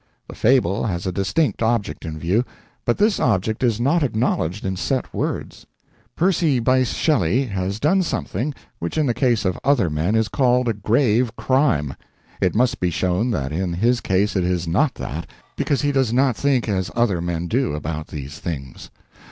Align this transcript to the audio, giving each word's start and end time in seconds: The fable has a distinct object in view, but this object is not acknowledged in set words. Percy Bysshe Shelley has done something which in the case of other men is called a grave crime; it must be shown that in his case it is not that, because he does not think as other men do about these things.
The 0.27 0.33
fable 0.33 0.85
has 0.87 1.05
a 1.05 1.11
distinct 1.11 1.61
object 1.61 2.05
in 2.05 2.17
view, 2.17 2.43
but 2.85 2.97
this 2.97 3.19
object 3.19 3.61
is 3.61 3.79
not 3.79 4.01
acknowledged 4.01 4.65
in 4.65 4.75
set 4.75 5.13
words. 5.13 5.67
Percy 6.15 6.59
Bysshe 6.59 6.95
Shelley 6.97 7.45
has 7.45 7.79
done 7.79 8.01
something 8.01 8.51
which 8.79 8.97
in 8.97 9.05
the 9.05 9.13
case 9.13 9.45
of 9.45 9.59
other 9.63 9.91
men 9.91 10.15
is 10.15 10.27
called 10.27 10.67
a 10.67 10.73
grave 10.73 11.35
crime; 11.35 11.93
it 12.41 12.55
must 12.55 12.79
be 12.79 12.89
shown 12.89 13.29
that 13.29 13.51
in 13.51 13.73
his 13.73 14.01
case 14.01 14.35
it 14.35 14.43
is 14.43 14.67
not 14.67 14.95
that, 14.95 15.27
because 15.55 15.83
he 15.83 15.91
does 15.91 16.11
not 16.11 16.35
think 16.35 16.67
as 16.67 16.89
other 16.95 17.21
men 17.21 17.45
do 17.45 17.75
about 17.75 18.07
these 18.07 18.39
things. 18.39 18.89